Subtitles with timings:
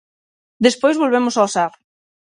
[0.65, 1.71] Despois volvemos ao Sar.